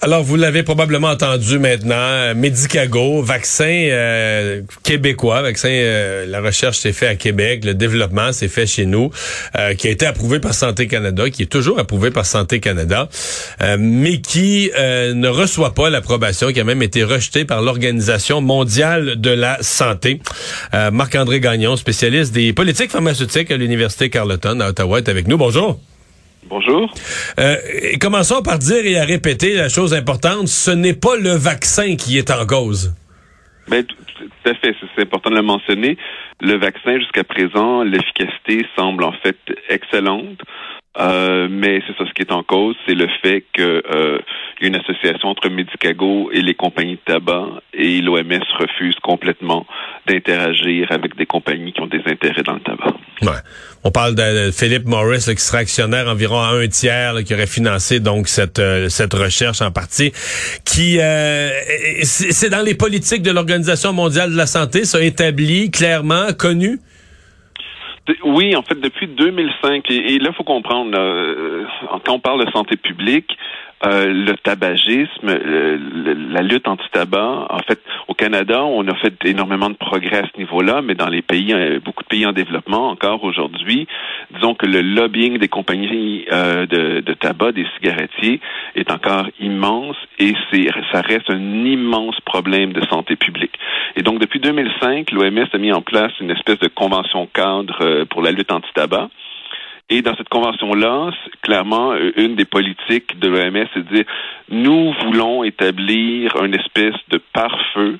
[0.00, 6.92] Alors, vous l'avez probablement entendu maintenant, Medicago, vaccin euh, québécois, vaccin, euh, la recherche s'est
[6.92, 9.10] fait à Québec, le développement s'est fait chez nous,
[9.56, 13.08] euh, qui a été approuvé par Santé Canada, qui est toujours approuvé par Santé Canada,
[13.76, 19.30] mais qui ne reçoit pas l'approbation, qui a même été rejeté par l'Organisation mondiale de
[19.30, 20.20] la santé.
[20.72, 25.38] Marc-André Gagnon, spécialiste des politiques pharmaceutiques à l'Université Carleton à Ottawa, est avec nous.
[25.38, 25.80] Bonjour.
[26.48, 26.90] Bonjour.
[27.38, 27.56] Euh,
[28.00, 32.16] commençons par dire et à répéter la chose importante, ce n'est pas le vaccin qui
[32.16, 32.94] est en cause.
[33.68, 33.96] Ben, tout,
[34.46, 35.98] à fait, c'est important de le mentionner.
[36.40, 39.36] Le vaccin, jusqu'à présent, l'efficacité semble en fait
[39.68, 40.40] excellente.
[40.98, 44.18] Euh, mais c'est ça ce qui est en cause, c'est le fait qu'il euh,
[44.60, 49.64] y a une association entre Medicago et les compagnies de tabac et l'OMS refuse complètement
[50.08, 52.94] d'interagir avec des compagnies qui ont des intérêts dans le tabac.
[53.22, 53.40] Ouais.
[53.84, 58.00] On parle de Philippe Morris qui sera actionnaire environ à un tiers qui aurait financé
[58.00, 60.12] donc cette euh, cette recherche en partie
[60.64, 61.50] qui euh,
[62.02, 66.80] c'est dans les politiques de l'Organisation mondiale de la santé ça établi clairement connu?
[68.24, 72.50] Oui, en fait, depuis 2005, et, là, il faut comprendre, euh, quand on parle de
[72.50, 73.36] santé publique,
[73.84, 75.28] euh, le tabagisme,
[76.32, 77.46] la lutte anti-tabac.
[77.50, 77.80] En fait,
[78.18, 81.78] Canada, on a fait énormément de progrès à ce niveau-là, mais dans les pays, euh,
[81.82, 83.86] beaucoup de pays en développement, encore aujourd'hui,
[84.34, 88.40] disons que le lobbying des compagnies euh, de, de, tabac, des cigarettiers,
[88.74, 90.34] est encore immense et
[90.92, 93.54] ça reste un immense problème de santé publique.
[93.94, 98.22] Et donc, depuis 2005, l'OMS a mis en place une espèce de convention cadre pour
[98.22, 99.08] la lutte anti-tabac.
[99.90, 104.04] Et dans cette convention-là, clairement, euh, une des politiques de l'OMS, c'est de dire,
[104.50, 107.98] nous voulons établir une espèce de pare-feu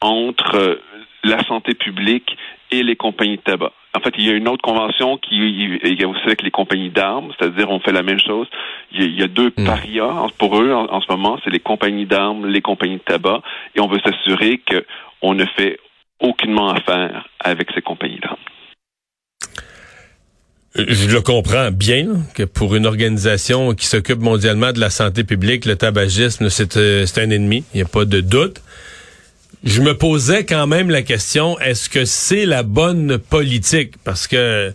[0.00, 0.76] entre euh,
[1.24, 2.36] la santé publique
[2.70, 3.72] et les compagnies de tabac.
[3.96, 7.32] En fait, il y a une autre convention qui a aussi avec les compagnies d'armes,
[7.38, 8.48] c'est-à-dire on fait la même chose.
[8.92, 9.64] Il y a, deux hmm.
[9.64, 13.40] parias pour eux en, ce moment, c'est les compagnies d'armes, les compagnies de tabac,
[13.74, 15.78] et on veut s'assurer qu'on ne fait
[16.20, 18.36] aucunement affaire avec ces compagnies d'armes.
[20.76, 25.66] Je le comprends bien que pour une organisation qui s'occupe mondialement de la santé publique,
[25.66, 28.60] le tabagisme, c'est euh, un ennemi, il n'y a pas de doute.
[29.62, 33.94] Je me posais quand même la question, est-ce que c'est la bonne politique?
[34.02, 34.72] Parce que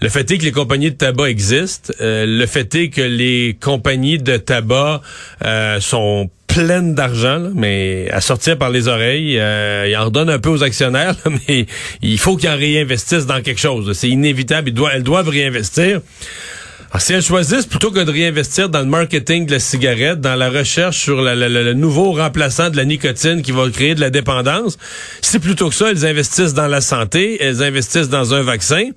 [0.00, 1.94] le fait est que les compagnies de tabac existent.
[2.02, 5.00] Euh, le fait est que les compagnies de tabac
[5.46, 9.38] euh, sont pleine d'argent, mais à sortir par les oreilles.
[9.38, 11.14] Euh, en redonne un peu aux actionnaires,
[11.48, 11.66] mais
[12.02, 13.92] il faut qu'ils en réinvestissent dans quelque chose.
[13.92, 14.70] C'est inévitable.
[14.70, 16.00] Ils doivent, elles doivent réinvestir.
[16.90, 20.34] Alors, si elles choisissent plutôt que de réinvestir dans le marketing de la cigarette, dans
[20.34, 24.78] la recherche sur le nouveau remplaçant de la nicotine qui va créer de la dépendance,
[25.20, 28.90] c'est plutôt que ça, elles investissent dans la santé, elles investissent dans un vaccin.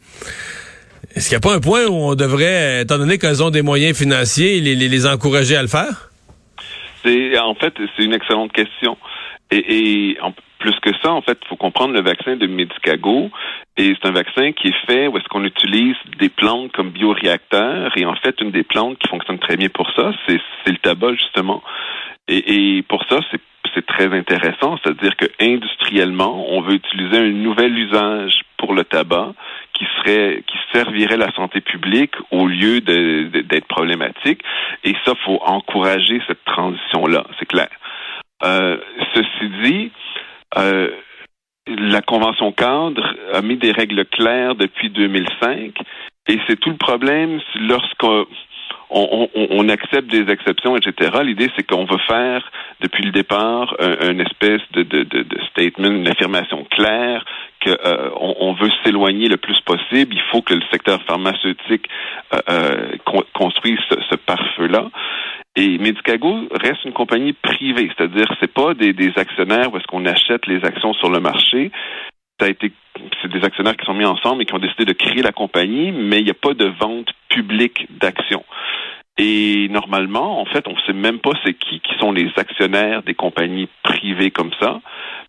[1.16, 3.62] Est-ce qu'il n'y a pas un point où on devrait, étant donné qu'elles ont des
[3.62, 6.11] moyens financiers, les, les encourager à le faire?
[7.04, 8.98] C'est en fait c'est une excellente question.
[9.52, 13.32] Et, en, plus que ça, en fait, il faut comprendre le vaccin de Medicago.
[13.78, 17.92] Et c'est un vaccin qui est fait où est-ce qu'on utilise des plantes comme bioréacteurs.
[17.98, 21.16] Et en fait, une des plantes qui fonctionne très bien pour ça, c'est le tabac,
[21.16, 21.64] justement.
[22.28, 23.42] Et, et pour ça, c'est
[23.74, 29.34] c'est très intéressant, c'est-à-dire que industriellement, on veut utiliser un nouvel usage pour le tabac
[29.82, 34.42] qui qui servirait la santé publique au lieu d'être problématique.
[34.84, 37.70] Et ça, faut encourager cette transition-là, c'est clair.
[38.44, 38.78] Euh,
[39.14, 39.92] ceci dit,
[40.58, 40.90] euh,
[41.68, 45.74] la Convention cadre a mis des règles claires depuis 2005
[46.28, 48.26] et c'est tout le problème lorsqu'on
[48.92, 51.20] on, accepte des exceptions, etc.
[51.24, 56.66] L'idée, c'est qu'on veut faire, depuis le départ, une espèce de, de, statement, une affirmation
[56.70, 57.24] claire
[57.64, 60.16] qu'on euh, on veut s'éloigner le plus possible.
[60.16, 61.88] Il faut que le secteur pharmaceutique
[62.34, 64.90] euh, euh construise ce, ce pare-feu-là.
[65.56, 70.06] Et Medicago reste une compagnie privée, c'est-à-dire c'est pas des, des actionnaires où est-ce qu'on
[70.06, 71.72] achète les actions sur le marché.
[72.42, 72.72] Ça a été
[73.22, 75.92] c'est des actionnaires qui sont mis ensemble et qui ont décidé de créer la compagnie,
[75.92, 78.44] mais il n'y a pas de vente publique d'actions.
[79.18, 83.14] Et normalement, en fait, on ne sait même pas c'est qui sont les actionnaires des
[83.14, 84.82] compagnies privées comme ça.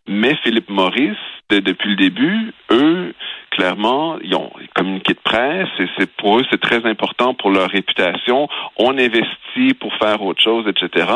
[0.09, 1.19] Mais Philippe Maurice,
[1.51, 3.15] depuis le début, eux,
[3.51, 8.49] clairement, ils ont communiqué de presse et pour eux c'est très important pour leur réputation.
[8.79, 11.07] On investit pour faire autre chose, etc.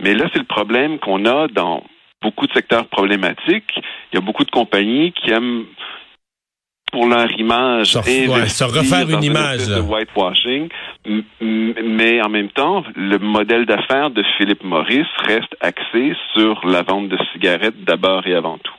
[0.00, 1.82] Mais là, c'est le problème qu'on a dans
[2.26, 3.72] beaucoup de secteurs problématiques.
[4.10, 5.64] Il y a beaucoup de compagnies qui aiment
[6.92, 10.68] pour leur image se refaire une image de whitewashing,
[11.94, 17.08] mais en même temps, le modèle d'affaires de Philip Morris reste axé sur la vente
[17.08, 18.74] de cigarettes d'abord et avant tout.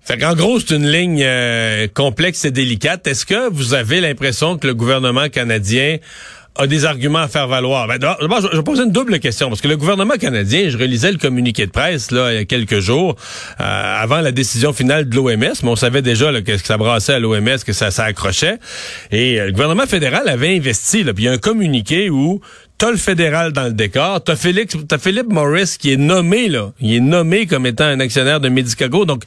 [0.00, 3.08] Fait qu'en gros, c'est une ligne euh, complexe et délicate.
[3.08, 5.96] Est-ce que vous avez l'impression que le gouvernement canadien
[6.58, 7.86] a des arguments à faire valoir.
[7.86, 11.12] Ben, d'abord, je, vais poser une double question parce que le gouvernement canadien, je relisais
[11.12, 13.16] le communiqué de presse là il y a quelques jours
[13.60, 17.14] euh, avant la décision finale de l'OMS, mais on savait déjà là, que, ça brassait
[17.14, 18.58] à l'OMS, que ça, ça accrochait.
[19.10, 21.04] Et euh, le gouvernement fédéral avait investi.
[21.04, 22.40] Là, puis il y a un communiqué où
[22.78, 26.72] t'as le fédéral dans le décor, t'as Félix, t'as Philippe Morris qui est nommé là,
[26.80, 29.22] il est nommé comme étant un actionnaire de Medicago, donc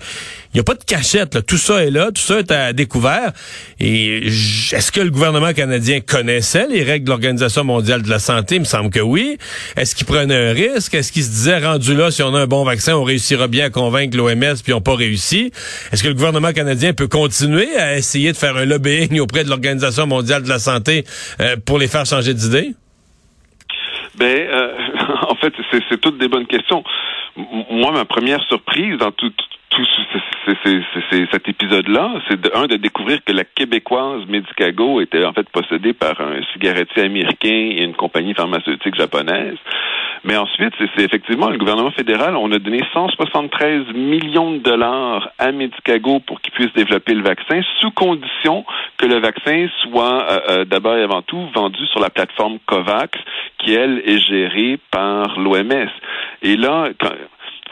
[0.54, 2.74] il y a pas de cachette là, tout ça est là, tout ça est à
[2.74, 3.32] découvert.
[3.80, 8.56] Et est-ce que le gouvernement canadien connaissait les règles de l'Organisation mondiale de la santé?
[8.56, 9.38] Il me semble que oui.
[9.78, 10.94] Est-ce qu'il prenait un risque?
[10.94, 13.66] Est-ce qu'il se disait rendu là, si on a un bon vaccin, on réussira bien
[13.66, 15.52] à convaincre l'OMS, puis n'ont pas réussi?
[15.92, 19.50] Est-ce que le gouvernement canadien peut continuer à essayer de faire un lobbying auprès de
[19.50, 21.06] l'Organisation mondiale de la santé
[21.42, 22.74] euh, pour les faire changer d'idée?
[24.16, 24.74] Ben, euh,
[25.30, 26.84] en fait, c'est toutes des bonnes questions.
[27.36, 29.32] Moi, ma première surprise dans tout,
[29.70, 29.86] tout
[31.32, 35.94] cet épisode-là, c'est de, un de découvrir que la québécoise Medicago était en fait possédée
[35.94, 39.58] par un cigarettier américain et une compagnie pharmaceutique japonaise.
[40.24, 45.52] Mais ensuite, c'est effectivement le gouvernement fédéral, on a donné 173 millions de dollars à
[45.52, 48.66] Medicago pour qu'il puisse développer le vaccin, sous condition
[48.98, 53.18] que le vaccin soit euh, euh, d'abord et avant tout vendu sur la plateforme COVAX,
[53.60, 55.90] qui elle est gérée par l'OMS.
[56.42, 57.12] Et là, quand,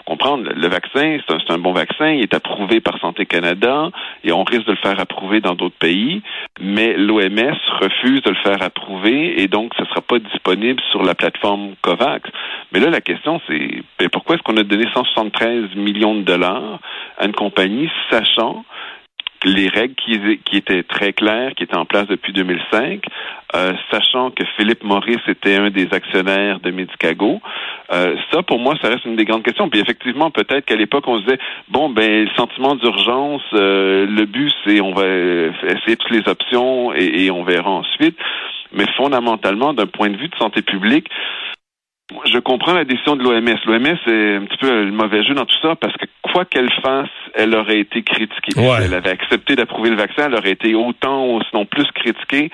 [0.07, 3.89] comprendre, le vaccin, c'est un, bon vaccin, il est approuvé par Santé Canada
[4.23, 6.21] et on risque de le faire approuver dans d'autres pays,
[6.61, 11.03] mais l'OMS refuse de le faire approuver et donc ce ne sera pas disponible sur
[11.03, 12.29] la plateforme COVAX.
[12.71, 16.79] Mais là, la question, c'est ben, pourquoi est-ce qu'on a donné 173 millions de dollars
[17.17, 18.63] à une compagnie sachant
[19.43, 23.03] les règles qui, étaient très claires, qui étaient en place depuis 2005,
[23.55, 27.41] euh, sachant que Philippe Maurice était un des actionnaires de Medicago.
[27.93, 29.69] Euh, ça, pour moi, ça reste une des grandes questions.
[29.69, 31.39] Puis effectivement, peut-être qu'à l'époque, on se disait,
[31.69, 36.93] bon, ben, le sentiment d'urgence, euh, le but, c'est on va essayer toutes les options
[36.93, 38.17] et on verra ensuite.
[38.73, 41.09] Mais fondamentalement, d'un point de vue de santé publique,
[42.25, 43.57] je comprends la décision de l'OMS.
[43.65, 46.71] L'OMS est un petit peu le mauvais jeu dans tout ça parce que quoi qu'elle
[46.81, 48.53] fasse, elle aurait été critiquée.
[48.57, 52.49] Elle avait accepté d'approuver le vaccin, elle aurait été autant, sinon plus critiquée.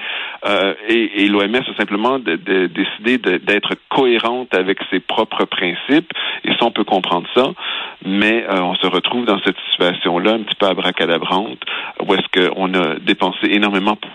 [0.46, 6.12] Euh, et, l'OMS a simplement décidé d'être cohérente avec ses propres principes.
[6.44, 7.54] Et ça, on peut comprendre ça.
[8.06, 11.60] Mais euh, on se retrouve dans cette situation-là, un petit peu abracadabrante,
[12.06, 14.12] où est-ce qu'on a dépensé énormément pour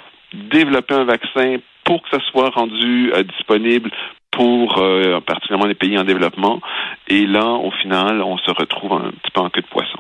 [0.51, 3.91] développer un vaccin pour que ça soit rendu euh, disponible
[4.31, 6.61] pour euh, particulièrement les pays en développement.
[7.09, 9.99] Et là, au final, on se retrouve un petit peu en queue de poisson.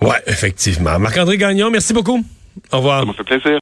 [0.00, 0.98] Ouais, effectivement.
[0.98, 2.24] Marc-André Gagnon, merci beaucoup.
[2.72, 3.00] Au revoir.
[3.00, 3.58] Ça m'a fait plaisir.